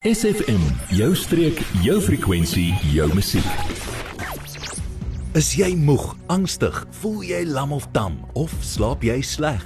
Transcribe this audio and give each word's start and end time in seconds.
SFM, 0.00 0.60
jou 0.88 1.14
streek, 1.14 1.58
jou 1.84 1.98
frekwensie, 2.00 2.70
jou 2.88 3.04
musiek. 3.12 3.44
Is 5.36 5.50
jy 5.58 5.74
moeg, 5.76 6.06
angstig, 6.32 6.78
voel 7.02 7.18
jy 7.28 7.42
lam 7.44 7.76
of 7.76 7.84
tam 7.92 8.16
of 8.32 8.54
slaap 8.64 9.04
jy 9.04 9.18
sleg? 9.20 9.60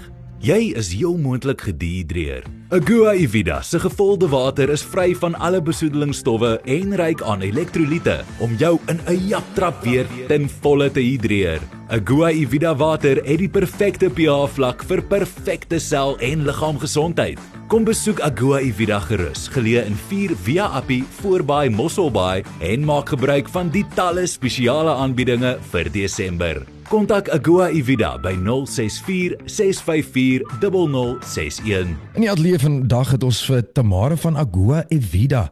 Jy 0.45 0.75
is 0.77 0.91
heel 0.93 1.15
moontlik 1.17 1.63
gedihidreer. 1.65 2.45
Agua 2.75 3.15
Evida 3.17 3.63
se 3.65 3.79
gevolde 3.81 4.29
water 4.29 4.69
is 4.75 4.83
vry 4.85 5.15
van 5.17 5.33
alle 5.41 5.63
besoedelingsstowwe 5.65 6.59
en 6.75 6.93
ryk 7.01 7.23
aan 7.25 7.41
elektrolyte 7.47 8.19
om 8.45 8.53
jou 8.61 8.75
in 8.93 9.01
'n 9.09 9.29
japtrap 9.29 9.81
weer 9.85 10.07
ten 10.29 10.45
volle 10.61 10.91
te 10.91 11.01
hidreer. 11.01 11.61
Agua 11.89 12.29
Evida 12.29 12.75
water 12.77 13.17
het 13.25 13.39
die 13.39 13.49
perfekte 13.49 14.11
pH 14.11 14.53
vlak 14.53 14.85
vir 14.85 15.03
perfekte 15.03 15.79
sel- 15.79 16.19
en 16.19 16.45
liggaamgesondheid. 16.45 17.39
Kom 17.69 17.85
besoek 17.85 18.21
Agua 18.21 18.59
Evida 18.59 19.01
gerus, 19.01 19.49
geleë 19.49 19.87
in 19.87 19.97
4 19.97 20.37
Via 20.37 20.67
Appie 20.67 21.05
voorby 21.23 21.69
Mosselbaai 21.69 22.45
en 22.61 22.85
maak 22.85 23.09
gebruik 23.09 23.49
van 23.49 23.71
die 23.71 23.85
talle 23.95 24.27
spesiale 24.27 24.95
aanbiedinge 24.95 25.59
vir 25.71 25.91
Desember. 25.93 26.74
Kontak 26.85 27.31
Agua 27.33 27.71
Evida 27.73 28.19
by 28.21 28.35
064 28.37 29.37
654 29.49 30.43
0061. 30.61 31.97
In 32.15 32.25
die 32.25 32.31
ateljee 32.31 32.59
vandag 32.61 33.15
het 33.15 33.25
ons 33.25 33.41
vir 33.49 33.63
Tamara 33.73 34.19
van 34.21 34.37
Agua 34.37 34.83
Evida. 34.93 35.47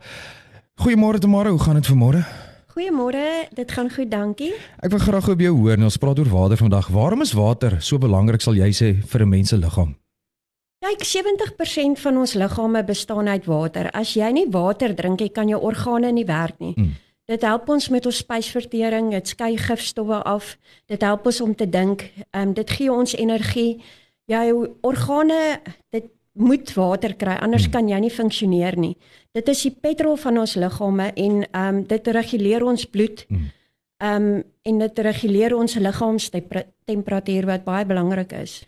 Goeiemôre 0.83 1.23
Tamara, 1.23 1.51
hoe 1.51 1.61
gaan 1.63 1.81
dit 1.81 1.89
vanmôre? 1.89 2.21
Goeiemôre, 2.75 3.25
dit 3.57 3.73
gaan 3.73 3.89
goed, 3.93 4.11
dankie. 4.13 4.53
Ek 4.85 4.93
wil 4.93 5.01
graag 5.01 5.31
op 5.33 5.41
jou 5.41 5.55
hoor. 5.57 5.81
Ons 5.81 5.97
praat 6.01 6.21
oor 6.21 6.31
water 6.33 6.61
vandag. 6.61 6.91
Waarom 6.93 7.25
is 7.25 7.33
water 7.37 7.79
so 7.81 8.01
belangrik 8.01 8.45
sal 8.45 8.57
jy 8.57 8.69
sê 8.73 8.93
vir 9.01 9.23
'n 9.25 9.29
mens 9.29 9.49
se 9.49 9.57
liggaam? 9.57 9.97
Kyk, 10.83 11.05
70% 11.05 11.99
van 11.99 12.17
ons 12.17 12.35
liggame 12.35 12.85
bestaan 12.85 13.29
uit 13.29 13.45
water. 13.47 13.91
As 13.95 14.15
jy 14.15 14.31
nie 14.33 14.47
water 14.51 14.95
drink 14.95 15.21
nie, 15.21 15.29
kan 15.29 15.49
jou 15.49 15.61
organe 15.63 16.13
nie 16.13 16.25
werk 16.25 16.59
nie. 16.59 16.75
Mm. 16.77 16.95
Dit 17.33 17.45
help 17.49 17.71
ons 17.73 17.89
met 17.89 18.07
ons 18.07 18.19
spysvertering, 18.25 19.11
dit 19.15 19.31
skei 19.33 19.55
gifstowwe 19.57 20.19
af. 20.29 20.57
Dit 20.91 21.05
help 21.07 21.27
ons 21.31 21.41
om 21.41 21.55
te 21.57 21.69
dink. 21.69 22.05
Ehm 22.31 22.51
um, 22.51 22.57
dit 22.57 22.71
gee 22.71 22.93
ons 22.93 23.15
energie. 23.17 23.81
Jou 24.29 24.69
organe, 24.81 25.61
dit 25.91 26.11
moet 26.33 26.73
water 26.75 27.15
kry 27.17 27.37
anders 27.45 27.69
kan 27.69 27.89
jy 27.89 27.99
nie 28.01 28.13
funksioneer 28.13 28.77
nie. 28.81 28.95
Dit 29.37 29.49
is 29.49 29.63
die 29.65 29.73
petrol 29.73 30.17
van 30.17 30.39
ons 30.45 30.57
liggame 30.61 31.13
en 31.13 31.43
ehm 31.45 31.69
um, 31.69 31.83
dit 31.89 32.13
reguleer 32.19 32.65
ons 32.65 32.85
bloed. 32.85 33.25
Ehm 33.31 34.29
um, 34.29 34.43
en 34.63 34.79
dit 34.79 34.99
reguleer 34.99 35.57
ons 35.57 35.75
liggaamstemperatuur 35.75 37.47
wat 37.47 37.65
baie 37.65 37.87
belangrik 37.87 38.33
is. 38.33 38.61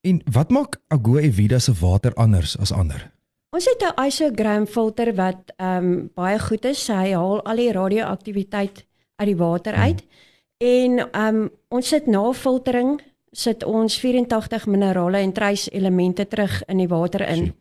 En 0.00 0.20
wat 0.32 0.50
maak 0.50 0.78
Agua 0.88 1.20
Evida 1.20 1.58
se 1.58 1.72
water 1.80 2.14
anders 2.14 2.58
as 2.58 2.72
ander? 2.72 3.13
Ons 3.54 3.68
het 3.70 3.82
'n 3.86 4.04
isogram 4.06 4.66
filter 4.66 5.14
wat 5.14 5.52
ehm 5.56 5.84
um, 5.84 6.10
baie 6.14 6.38
goed 6.38 6.64
is. 6.64 6.88
Hy 6.88 7.12
haal 7.12 7.42
al 7.42 7.56
die 7.56 7.72
radioaktiwiteit 7.72 8.86
uit 9.16 9.28
die 9.28 9.36
water 9.36 9.74
uit. 9.74 10.00
Hmm. 10.00 10.68
En 10.68 10.98
ehm 10.98 11.36
um, 11.36 11.50
ons 11.68 11.88
sit 11.88 12.06
na 12.06 12.32
filtering 12.32 13.00
sit 13.30 13.64
ons 13.64 13.98
84 13.98 14.66
minerale 14.66 15.18
en 15.18 15.32
trace 15.32 15.70
elemente 15.70 16.26
terug 16.28 16.64
in 16.64 16.76
die 16.76 16.88
water 16.88 17.28
in. 17.28 17.54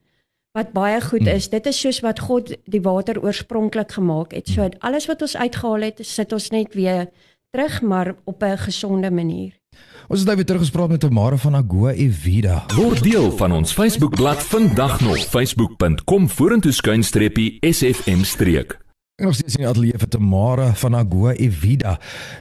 Wat 0.51 0.71
baie 0.71 1.01
goed 1.01 1.27
is. 1.27 1.49
Dit 1.49 1.65
is 1.65 1.79
soos 1.79 1.99
wat 1.99 2.19
God 2.19 2.55
die 2.65 2.81
water 2.81 3.23
oorspronklik 3.23 3.91
gemaak 3.91 4.31
het. 4.31 4.47
So 4.47 4.69
alles 4.79 5.05
wat 5.05 5.21
ons 5.21 5.37
uitgehaal 5.37 5.81
het, 5.81 6.05
sit 6.05 6.33
ons 6.33 6.49
net 6.49 6.73
weer 6.73 7.09
terug 7.49 7.81
maar 7.81 8.15
op 8.23 8.43
'n 8.43 8.57
gesonde 8.57 9.11
manier. 9.11 9.62
Ons 10.07 10.19
het 10.19 10.27
nou 10.27 10.35
weer 10.35 10.45
teruggespreek 10.45 10.91
met 10.91 10.99
Tamara 10.99 11.37
van 11.37 11.55
Agua 11.55 11.91
Evida. 11.91 12.65
Word 12.75 13.03
deel 13.03 13.31
van 13.37 13.51
ons 13.51 13.71
Facebookblad 13.73 14.43
vandag 14.43 14.99
nog 15.01 15.17
facebook.com 15.17 16.29
vorentoe 16.29 16.71
skuinstreepie 16.71 17.57
SFM 17.61 18.23
streek. 18.23 18.77
En 19.21 19.29
ons 19.29 19.39
sien 19.45 19.65
ateljee 19.69 19.97
vir 20.01 20.09
Tamara 20.09 20.73
van 20.73 20.95
Agua 20.99 21.33
Evida. 21.33 21.97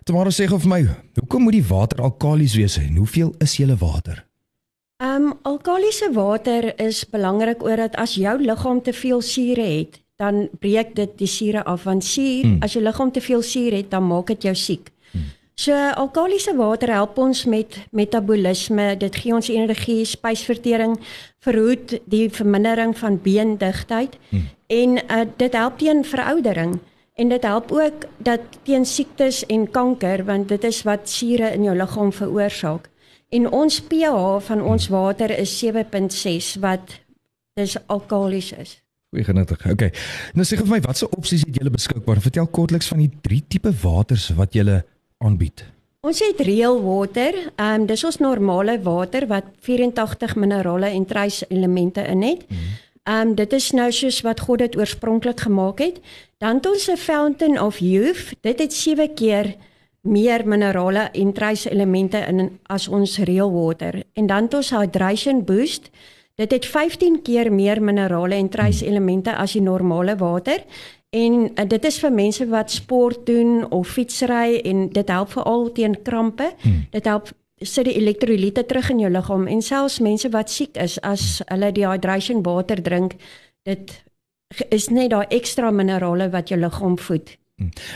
Tamara 0.09 0.33
sê 0.35 0.49
gou 0.51 0.59
vir 0.63 0.71
my, 0.73 0.83
hoekom 1.21 1.47
moet 1.47 1.59
die 1.61 1.67
water 1.69 2.03
alkalies 2.03 2.57
wees 2.59 2.79
en 2.81 2.97
hoeveel 2.97 3.35
is 3.45 3.57
julle 3.61 3.77
water? 3.79 4.25
Ehm 5.03 5.29
um, 5.29 5.33
alkalisiese 5.43 6.13
water 6.15 6.73
is 6.81 7.03
belangrik 7.11 7.63
omdat 7.63 7.97
as 7.99 8.15
jou 8.15 8.37
liggaam 8.41 8.83
te 8.83 8.93
veel 8.93 9.21
sure 9.21 9.63
het, 9.63 10.01
dan 10.17 10.49
breek 10.61 10.95
dit 10.95 11.19
die 11.19 11.27
sure 11.27 11.65
af 11.65 11.85
want 11.85 12.05
suur, 12.05 12.43
hmm. 12.45 12.59
as 12.63 12.73
jou 12.73 12.83
liggaam 12.85 13.11
te 13.13 13.21
veel 13.21 13.43
suur 13.43 13.73
het, 13.73 13.91
dan 13.91 14.07
maak 14.07 14.27
dit 14.27 14.43
jou 14.43 14.55
siek. 14.55 14.93
Hmm. 15.11 15.31
So 15.63 15.75
alkalisiese 15.95 16.57
water 16.59 16.91
help 16.91 17.19
ons 17.23 17.45
met 17.47 17.77
metabolisme, 17.95 18.97
dit 18.99 19.17
gee 19.21 19.35
ons 19.37 19.51
energie, 19.53 20.01
spysvertering, 20.09 20.97
verhoed 21.45 22.01
die 22.11 22.25
vermindering 22.35 22.97
van 22.99 23.21
beendigtheid 23.23 24.17
hmm. 24.33 24.49
en 24.67 24.99
uh, 24.99 25.21
dit 25.39 25.55
help 25.55 25.79
teen 25.79 26.03
veroudering 26.09 26.81
en 27.15 27.31
dit 27.31 27.47
help 27.47 27.71
ook 27.77 28.09
dat 28.19 28.59
teen 28.67 28.87
siektes 28.89 29.45
en 29.47 29.69
kanker 29.71 30.25
want 30.27 30.49
dit 30.51 30.65
is 30.67 30.83
wat 30.89 31.07
sure 31.11 31.53
in 31.55 31.69
jou 31.69 31.77
liggaam 31.79 32.11
veroorsaak. 32.17 32.89
En 33.31 33.47
ons 33.47 33.81
pH 33.87 34.41
van 34.49 34.63
ons 34.67 34.89
water 34.91 35.31
is 35.31 35.53
7.6 35.63 36.57
wat 36.65 36.97
dis 37.61 37.77
alkalies 37.87 38.51
is. 38.57 38.81
Goeie 39.13 39.29
genuttig. 39.29 39.63
Okay. 39.69 39.93
Nou 40.35 40.47
sê 40.49 40.57
vir 40.59 40.71
my 40.73 40.81
watse 40.83 41.07
opsies 41.13 41.45
het 41.47 41.55
julle 41.61 41.71
beskikbaar? 41.71 42.19
Vertel 42.25 42.49
kortliks 42.49 42.91
van 42.91 43.05
die 43.05 43.13
drie 43.23 43.45
tipe 43.47 43.71
waters 43.83 44.31
wat 44.35 44.57
julle 44.57 44.81
aanbied. 45.23 45.65
Ons 46.03 46.19
het 46.19 46.41
real 46.41 46.83
water. 46.83 47.35
Ehm 47.57 47.81
um, 47.81 47.87
dis 47.87 48.05
ons 48.05 48.19
normale 48.19 48.81
water 48.83 49.27
wat 49.27 49.45
84 49.61 50.35
minerale 50.37 50.87
en 50.87 51.05
trace 51.07 51.47
elemente 51.49 52.01
in 52.01 52.23
het. 52.23 52.47
Ehm 53.03 53.29
um, 53.29 53.35
dit 53.35 53.53
is 53.53 53.71
nou 53.71 53.93
soos 53.93 54.21
wat 54.21 54.41
God 54.41 54.59
dit 54.59 54.77
oorspronklik 54.77 55.41
gemaak 55.41 55.79
het. 55.79 56.01
Dan 56.39 56.55
het 56.55 56.67
ons 56.67 56.91
'n 56.91 56.97
fountain 56.97 57.61
of 57.61 57.79
youth. 57.79 58.35
Dit 58.41 58.59
het 58.59 58.73
7 58.73 59.15
keer 59.15 59.55
meer 60.01 60.47
minerale 60.47 61.09
en 61.13 61.33
trace 61.33 61.71
elemente 61.71 62.19
in 62.19 62.59
as 62.63 62.89
ons 62.89 63.19
real 63.19 63.53
water. 63.53 64.03
En 64.13 64.27
dan 64.27 64.43
het 64.43 64.55
ons 64.55 64.71
hydration 64.71 65.45
boost. 65.45 65.91
Dit 66.35 66.51
het 66.51 66.67
15 66.67 67.23
keer 67.23 67.53
meer 67.53 67.83
minerale 67.83 68.35
en 68.35 68.49
trace 68.49 68.87
elemente 68.87 69.35
as 69.37 69.53
die 69.53 69.63
normale 69.63 70.17
water. 70.17 70.65
En 71.11 71.51
uh, 71.51 71.69
dit 71.69 71.85
is 71.85 71.99
vir 72.01 72.13
mense 72.13 72.47
wat 72.49 72.71
sport 72.71 73.27
doen 73.27 73.71
of 73.71 73.89
fietsry 73.89 74.61
en 74.65 74.89
dit 74.89 75.09
help 75.09 75.31
veral 75.37 75.73
teen 75.73 75.99
krampe. 76.03 76.53
Hmm. 76.63 76.87
Dit 76.91 77.05
help 77.05 77.33
sit 77.61 77.85
die 77.85 77.99
elektrolyte 78.01 78.65
terug 78.67 78.91
in 78.91 79.03
jou 79.05 79.11
liggaam 79.13 79.47
en 79.47 79.63
selfs 79.63 80.01
mense 80.01 80.31
wat 80.33 80.51
siek 80.51 80.77
is 80.81 80.99
as 81.07 81.43
hulle 81.47 81.71
die 81.75 81.87
hydration 81.87 82.43
water 82.43 82.83
drink, 82.83 83.15
dit 83.69 83.93
is 84.75 84.89
net 84.91 85.13
daai 85.13 85.27
ekstra 85.31 85.71
minerale 85.71 86.29
wat 86.33 86.51
jou 86.51 86.59
liggaam 86.61 86.99
voed. 86.99 87.37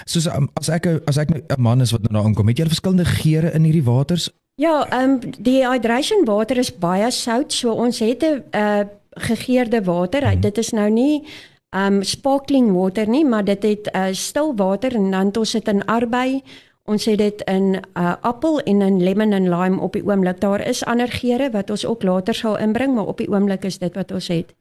Soos 0.07 0.29
um, 0.31 0.49
as 0.61 0.69
ek 0.71 0.87
as 1.11 1.19
ek 1.19 1.33
'n 1.35 1.61
man 1.61 1.81
is 1.81 1.91
wat 1.91 2.03
nou 2.03 2.13
daar 2.13 2.25
aankom, 2.25 2.49
het 2.49 2.59
jy 2.59 2.67
verskillende 2.67 3.05
geure 3.05 3.53
in 3.53 3.65
hierdie 3.65 3.85
waters? 3.85 4.31
Ja, 4.57 4.87
ehm 4.89 5.11
um, 5.11 5.33
die 5.39 5.59
hydration 5.69 6.23
water 6.25 6.57
is 6.57 6.71
baie 6.81 7.11
sout, 7.13 7.53
so 7.53 7.75
ons 7.77 7.99
het 8.01 8.23
'n 8.25 8.45
uh, 8.57 8.87
gegeurde 9.11 9.83
water. 9.85 10.25
Hmm. 10.25 10.41
Dit 10.41 10.59
is 10.59 10.71
nou 10.71 10.91
nie 10.91 11.25
ehm 11.71 11.95
um, 11.95 12.03
sparkling 12.03 12.73
water 12.73 13.09
nie, 13.09 13.25
maar 13.25 13.45
dit 13.45 13.63
het 13.63 13.91
uh, 13.93 14.07
stil 14.13 14.55
water 14.57 14.95
en 14.95 15.11
dan 15.11 15.27
het 15.27 15.37
ons 15.37 15.53
dit 15.53 15.69
in 15.69 15.85
arbei. 15.85 16.43
Ons 16.85 17.05
het 17.05 17.19
dit 17.19 17.43
in 17.43 17.83
uh, 17.95 18.15
appel 18.21 18.61
en 18.61 18.81
in 18.81 19.03
lemon 19.03 19.33
en 19.33 19.49
lime 19.49 19.81
op 19.81 19.93
die 19.93 20.07
oomblik. 20.07 20.41
Daar 20.41 20.67
is 20.67 20.85
ander 20.85 21.09
geure 21.09 21.51
wat 21.51 21.71
ons 21.71 21.87
ook 21.87 22.03
later 22.03 22.35
sal 22.35 22.59
inbring, 22.59 22.95
maar 22.95 23.07
op 23.07 23.19
die 23.19 23.29
oomblik 23.29 23.65
is 23.65 23.79
dit 23.79 23.95
wat 23.95 24.13
ons 24.13 24.29
het. 24.29 24.55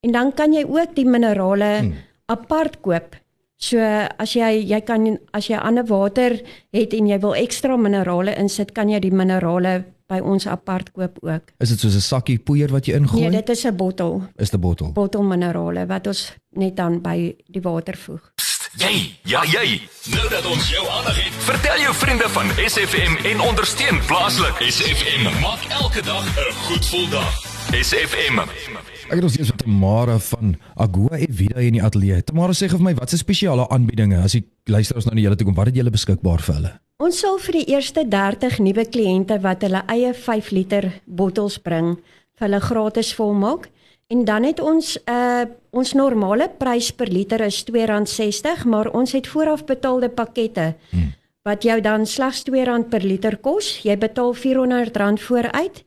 En 0.00 0.12
dan 0.12 0.32
kan 0.34 0.52
jy 0.52 0.64
ook 0.68 0.94
die 0.94 1.06
minerale 1.06 1.78
hmm. 1.80 1.94
apart 2.26 2.80
koop. 2.80 3.16
So 3.56 3.78
as 4.18 4.34
jy 4.34 4.64
jy 4.66 4.80
kan 4.84 5.18
as 5.32 5.48
jy 5.48 5.56
ander 5.56 5.86
water 5.86 6.40
het 6.72 6.94
en 6.94 7.06
jy 7.06 7.18
wil 7.22 7.34
ekstra 7.34 7.76
minerale 7.76 8.34
insit, 8.36 8.72
kan 8.74 8.88
jy 8.88 9.00
die 9.00 9.12
minerale 9.14 9.84
by 10.10 10.18
ons 10.20 10.46
apart 10.46 10.90
koop 10.92 11.18
ook. 11.22 11.54
Is 11.60 11.70
dit 11.70 11.80
soos 11.80 11.94
'n 11.96 12.00
sakkie 12.00 12.38
poeier 12.38 12.70
wat 12.70 12.86
jy 12.86 12.94
ingooi? 12.94 13.22
Nee, 13.22 13.30
dit 13.30 13.48
is 13.48 13.64
'n 13.64 13.76
bottel. 13.76 14.22
Is 14.36 14.52
'n 14.52 14.60
bottel. 14.60 14.92
Bottel 14.92 15.22
minerale 15.22 15.86
wat 15.86 16.06
ons 16.06 16.32
net 16.56 16.76
dan 16.76 17.00
by 17.00 17.34
die 17.48 17.62
water 17.62 17.96
voeg. 17.96 18.32
Jy, 18.76 19.14
ja 19.22 19.44
jy. 19.44 19.80
Nou 20.10 20.28
dat 20.28 20.44
ons 20.46 20.70
jou 20.70 20.82
aandag 20.88 21.16
het, 21.24 21.34
vertel 21.46 21.78
jou 21.78 21.94
vriende 21.94 22.28
van 22.28 22.46
SFM 22.66 23.14
en 23.24 23.40
ondersteun 23.40 24.00
plaaslik. 24.06 24.56
SFM 24.58 25.40
maak 25.40 25.62
elke 25.70 26.02
dag 26.02 26.24
'n 26.26 26.52
goed 26.66 26.84
gevoel 26.84 27.08
dag. 27.08 27.32
SFM. 27.82 28.38
Ek 29.14 29.20
het 29.20 29.28
ons 29.28 29.36
hier 29.38 29.46
met 29.46 29.60
Tamara 29.62 30.14
van 30.18 30.56
Agua 30.74 31.18
Evida 31.22 31.62
in 31.62 31.76
die 31.76 31.82
ateljee. 31.86 32.24
Tamara 32.26 32.50
sê 32.50 32.66
vir 32.66 32.80
my, 32.82 32.96
wat 32.98 33.12
se 33.12 33.18
spesiale 33.20 33.62
aanbiedinge 33.70 34.18
as 34.18 34.34
die 34.34 34.40
luisteraars 34.66 35.06
nou 35.06 35.14
na 35.14 35.22
julle 35.22 35.38
toe 35.38 35.46
kom, 35.46 35.54
wat 35.54 35.70
het 35.70 35.78
julle 35.78 35.92
beskikbaar 35.94 36.42
vir 36.42 36.56
hulle? 36.56 36.72
Ons 36.98 37.20
sal 37.22 37.38
vir 37.44 37.60
die 37.60 37.76
eerste 37.76 38.02
30 38.10 38.58
nuwe 38.66 38.86
kliënte 38.90 39.38
wat 39.46 39.62
hulle 39.62 39.84
eie 39.94 40.10
5 40.18 40.50
liter 40.56 40.88
bottels 41.06 41.60
bring, 41.62 41.92
vir 42.34 42.48
hulle 42.48 42.62
gratis 42.66 43.12
volmaak. 43.14 43.70
En 44.10 44.26
dan 44.26 44.50
het 44.50 44.58
ons 44.58 44.96
uh 45.06 45.46
ons 45.74 45.94
normale 45.94 46.50
prys 46.58 46.90
per 46.94 47.10
liter 47.10 47.46
is 47.46 47.62
R2.60, 47.62 48.66
maar 48.66 48.90
ons 48.90 49.14
het 49.14 49.30
vooraf 49.30 49.62
betaalde 49.66 50.10
pakkette 50.10 50.72
hmm. 50.90 51.14
wat 51.46 51.62
jou 51.62 51.78
dan 51.82 52.02
slegs 52.06 52.42
R2 52.50 52.90
per 52.90 53.06
liter 53.06 53.38
kos. 53.38 53.76
Jy 53.86 53.94
betaal 53.94 54.34
R400 54.34 55.22
vooruit 55.22 55.84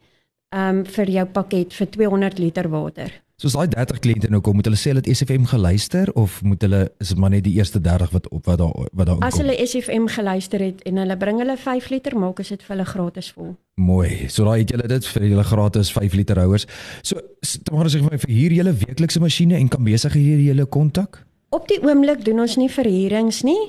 um 0.58 0.84
vir 0.98 1.10
jou 1.20 1.26
pakket 1.38 1.74
vir 1.78 1.88
200 1.96 2.40
liter 2.40 2.70
water. 2.70 3.12
So 3.38 3.46
as 3.48 3.54
daai 3.54 3.68
30 3.70 4.00
kliënte 4.02 4.30
nou 4.34 4.40
kom, 4.42 4.56
moet 4.58 4.66
hulle 4.66 4.80
sê 4.82 4.90
hulle 4.90 5.04
het 5.06 5.12
SFM 5.14 5.44
geluister 5.46 6.10
of 6.18 6.40
moet 6.42 6.64
hulle 6.66 6.80
is 7.04 7.12
dit 7.12 7.20
maar 7.22 7.30
net 7.30 7.44
die 7.46 7.54
eerste 7.60 7.78
30 7.86 8.10
wat 8.16 8.30
op 8.34 8.48
wat 8.50 8.58
daar 8.64 8.72
wat 8.98 9.06
daar 9.12 9.20
As 9.28 9.36
inkom? 9.38 9.44
hulle 9.44 9.68
SFM 9.68 10.08
geluister 10.10 10.64
het 10.66 10.82
en 10.90 10.98
hulle 10.98 11.18
bring 11.22 11.38
hulle 11.44 11.58
5 11.58 11.90
liter, 11.94 12.16
maak 12.18 12.40
as 12.42 12.50
dit 12.50 12.64
vir 12.66 12.74
hulle 12.76 12.86
gratis 12.90 13.30
vol. 13.36 13.52
Mooi. 13.78 14.26
So 14.34 14.48
daai 14.48 14.64
het 14.64 14.74
julle 14.74 14.88
dit 14.90 15.06
vir 15.14 15.28
julle 15.30 15.44
gratis 15.52 15.92
5 15.94 16.14
liter 16.18 16.40
houers. 16.42 16.66
So 17.04 17.22
s- 17.46 17.60
Tamara 17.64 17.90
sê 17.94 18.02
vir 18.02 18.10
my 18.16 18.18
verhuur 18.26 18.56
julle 18.58 18.74
weeklikse 18.74 19.22
masjiene 19.22 19.60
en 19.62 19.70
kan 19.70 19.84
besighede 19.86 20.42
julle 20.48 20.66
kontak? 20.66 21.22
Op 21.54 21.68
die 21.70 21.78
oomblik 21.86 22.26
doen 22.26 22.40
ons 22.44 22.58
nie 22.58 22.70
verhuurings 22.74 23.44
nie. 23.46 23.62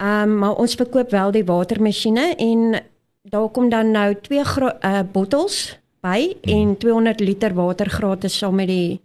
Ehm 0.00 0.30
um, 0.32 0.38
maar 0.38 0.56
ons 0.56 0.74
verkoop 0.80 1.10
wel 1.12 1.30
die 1.36 1.44
watermasjiene 1.44 2.30
en 2.38 2.80
daar 3.28 3.50
kom 3.52 3.68
dan 3.70 3.90
nou 3.92 4.14
twee 4.24 4.40
uh, 4.40 5.02
bottels 5.12 5.76
by 6.02 6.34
en 6.50 6.76
200 6.76 7.20
liter 7.20 7.54
water 7.54 7.90
gratis 7.90 8.36
saam 8.38 8.58
met 8.58 8.68
die 8.70 9.00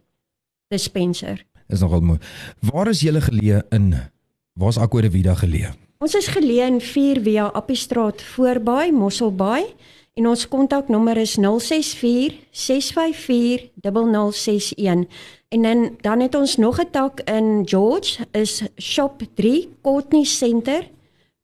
dispenser. 0.73 1.45
Is 1.69 1.83
nogal 1.83 2.01
mooi. 2.01 2.19
Waar 2.71 2.89
is 2.89 3.03
julle 3.05 3.21
geleë 3.21 3.61
in? 3.75 3.91
Waar's 4.57 4.79
Akko 4.81 5.01
de 5.01 5.11
Vida 5.13 5.35
geleë? 5.37 5.75
Ons 6.01 6.15
is 6.17 6.29
geleë 6.33 6.65
in 6.71 6.81
4 6.81 7.21
via 7.25 7.47
Appiestraat 7.57 8.21
Voorbaai, 8.33 8.91
Mosselbaai 8.91 9.65
en 10.17 10.27
ons 10.31 10.47
kontaknommer 10.49 11.17
is 11.21 11.35
064 11.37 12.37
654 12.51 13.69
0061. 13.85 15.05
En 15.53 15.65
dan 15.65 15.89
dan 16.01 16.19
het 16.25 16.35
ons 16.35 16.57
nog 16.57 16.79
'n 16.81 16.89
tak 16.91 17.21
in 17.29 17.61
George 17.65 18.25
is 18.31 18.63
Shop 18.81 19.21
3 19.35 19.69
Courtney 19.81 20.23
Center, 20.23 20.89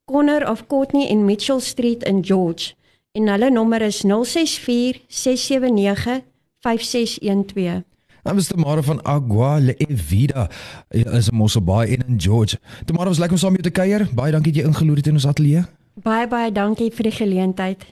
corner 0.06 0.50
of 0.50 0.68
Courtney 0.68 1.08
en 1.08 1.26
Mitchell 1.26 1.60
Street 1.60 2.04
in 2.04 2.26
George. 2.26 2.74
En 3.14 3.28
hulle 3.28 3.52
nommer 3.52 3.82
is 3.82 3.98
064 3.98 5.02
679 5.08 6.22
5612. 6.60 7.84
Dan 8.24 8.38
is 8.38 8.48
Tamara 8.48 8.82
van 8.82 9.06
Agua 9.06 9.60
Le 9.60 9.76
Vida 9.88 10.50
is 10.90 11.30
in 11.30 11.36
Mosselbaai 11.36 11.94
en 11.94 12.08
in 12.08 12.22
George. 12.22 12.60
Tamara 12.86 13.08
was 13.08 13.18
lekker 13.18 13.36
om 13.36 13.40
saam 13.40 13.52
met 13.52 13.62
jou 13.62 13.74
te 13.74 13.80
kuier. 13.82 14.10
Baie 14.14 14.32
dankie 14.32 14.54
dat 14.54 14.62
jy 14.62 14.68
ingeloer 14.68 14.96
het 14.96 15.08
in 15.08 15.14
ons 15.14 15.28
ateljee. 15.28 15.62
Baie 15.94 16.28
baie 16.28 16.52
dankie 16.52 16.90
vir 16.90 17.04
die 17.04 17.16
geleentheid. 17.20 17.86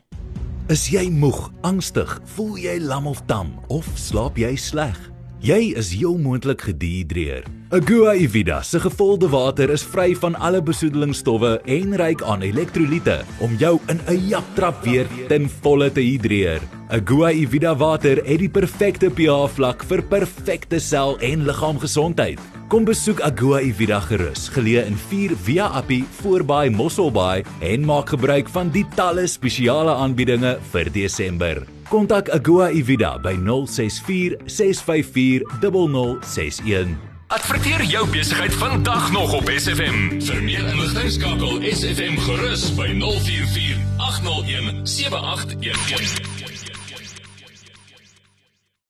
Is 0.68 0.88
jy 0.89 1.09
moeg, 1.09 1.51
angstig, 1.62 2.18
voel 2.33 2.57
jy 2.57 2.79
lam 2.79 3.06
of 3.07 3.21
tam 3.25 3.53
of 3.68 3.85
slaap 3.94 4.41
jy 4.41 4.56
sleg? 4.56 5.11
Jy 5.42 5.72
is 5.74 5.88
heel 5.98 6.20
moontlik 6.22 6.62
gedihidreer. 6.68 7.48
Agua 7.74 8.12
Evida 8.14 8.60
se 8.62 8.78
gevolde 8.80 9.26
water 9.34 9.72
is 9.74 9.82
vry 9.82 10.12
van 10.22 10.36
alle 10.38 10.60
besoedelingsstowwe 10.62 11.56
en 11.66 11.96
ryk 11.98 12.22
aan 12.30 12.46
elektrolyte 12.46 13.16
om 13.42 13.56
jou 13.58 13.80
in 13.90 13.98
'n 14.06 14.28
japtrap 14.30 14.84
weer 14.86 15.08
ten 15.28 15.50
volle 15.50 15.90
te 15.90 16.02
hidreer. 16.02 16.62
Agua 16.90 17.32
Evida 17.32 17.76
water 17.76 18.22
het 18.26 18.40
die 18.40 18.50
perfekte 18.50 19.10
pH 19.10 19.50
vlak 19.56 19.84
vir 19.84 20.04
perfekte 20.04 20.80
sel- 20.80 21.18
en 21.20 21.46
liggaamgesondheid. 21.46 22.40
Kom 22.68 22.86
besoek 22.86 23.22
Agua 23.22 23.60
Evida 23.60 24.00
gerus, 24.00 24.48
geleë 24.50 24.86
in 24.86 24.96
4 24.96 25.36
Via 25.44 25.66
Appie 25.66 26.06
voorby 26.22 26.70
Mosselbaai 26.70 27.44
en 27.62 27.86
maak 27.86 28.10
gebruik 28.10 28.48
van 28.50 28.70
die 28.70 28.86
talle 28.96 29.28
spesiale 29.28 29.96
aanbiedinge 29.96 30.60
vir 30.72 30.92
Desember. 30.92 31.81
Kontak 31.92 32.30
Agua 32.30 32.70
Evida 32.72 33.20
by 33.20 33.36
064 33.36 34.38
654 34.48 35.44
0061. 35.60 36.96
Adverteer 37.28 37.84
jou 37.84 38.08
besigheid 38.10 38.54
vandag 38.54 39.12
nog 39.12 39.34
op 39.34 39.52
SFM. 39.56 40.22
Vir 40.24 40.44
meer 40.44 40.68
inligting 40.72 41.12
skakel 41.12 41.60
SFM 41.68 42.16
gerus 42.16 42.70
by 42.80 42.88
044 42.96 43.76
801 43.98 44.88
7811. 44.88 46.41